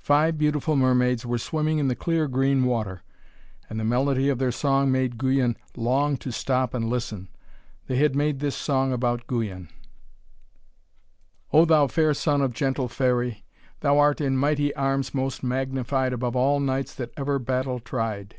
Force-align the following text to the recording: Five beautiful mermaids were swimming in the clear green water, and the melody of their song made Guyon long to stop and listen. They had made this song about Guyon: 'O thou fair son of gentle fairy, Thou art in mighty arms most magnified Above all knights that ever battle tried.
Five 0.00 0.38
beautiful 0.38 0.74
mermaids 0.74 1.24
were 1.24 1.38
swimming 1.38 1.78
in 1.78 1.86
the 1.86 1.94
clear 1.94 2.26
green 2.26 2.64
water, 2.64 3.04
and 3.70 3.78
the 3.78 3.84
melody 3.84 4.28
of 4.28 4.40
their 4.40 4.50
song 4.50 4.90
made 4.90 5.18
Guyon 5.18 5.56
long 5.76 6.16
to 6.16 6.32
stop 6.32 6.74
and 6.74 6.88
listen. 6.90 7.28
They 7.86 7.94
had 7.98 8.16
made 8.16 8.40
this 8.40 8.56
song 8.56 8.92
about 8.92 9.28
Guyon: 9.28 9.68
'O 11.52 11.64
thou 11.64 11.86
fair 11.86 12.12
son 12.12 12.42
of 12.42 12.52
gentle 12.52 12.88
fairy, 12.88 13.44
Thou 13.82 14.00
art 14.00 14.20
in 14.20 14.36
mighty 14.36 14.74
arms 14.74 15.14
most 15.14 15.44
magnified 15.44 16.12
Above 16.12 16.34
all 16.34 16.58
knights 16.58 16.92
that 16.96 17.12
ever 17.16 17.38
battle 17.38 17.78
tried. 17.78 18.34